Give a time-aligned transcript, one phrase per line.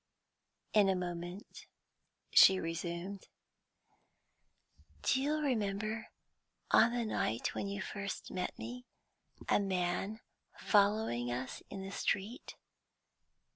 [0.73, 1.67] In a moment,
[2.33, 3.27] she resumed.
[5.03, 6.07] "Do you remember,
[6.71, 8.87] on the night when you first met me,
[9.47, 10.21] a man
[10.57, 12.55] following us in the street?"